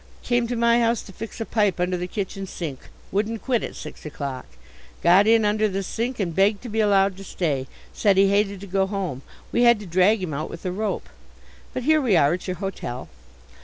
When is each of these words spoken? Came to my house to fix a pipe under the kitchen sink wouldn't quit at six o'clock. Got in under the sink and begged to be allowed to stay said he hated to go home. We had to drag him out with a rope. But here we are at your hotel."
Came 0.23 0.47
to 0.47 0.55
my 0.55 0.79
house 0.79 1.03
to 1.03 1.11
fix 1.13 1.39
a 1.39 1.45
pipe 1.45 1.79
under 1.79 1.95
the 1.95 2.07
kitchen 2.07 2.47
sink 2.47 2.89
wouldn't 3.11 3.43
quit 3.43 3.61
at 3.61 3.75
six 3.75 4.03
o'clock. 4.03 4.47
Got 5.03 5.27
in 5.27 5.45
under 5.45 5.69
the 5.69 5.83
sink 5.83 6.19
and 6.19 6.33
begged 6.33 6.63
to 6.63 6.69
be 6.69 6.79
allowed 6.79 7.15
to 7.17 7.23
stay 7.23 7.67
said 7.93 8.17
he 8.17 8.29
hated 8.31 8.61
to 8.61 8.65
go 8.65 8.87
home. 8.87 9.21
We 9.51 9.61
had 9.61 9.79
to 9.79 9.85
drag 9.85 10.23
him 10.23 10.33
out 10.33 10.49
with 10.49 10.65
a 10.65 10.71
rope. 10.71 11.07
But 11.71 11.83
here 11.83 12.01
we 12.01 12.17
are 12.17 12.33
at 12.33 12.47
your 12.47 12.57
hotel." 12.57 13.09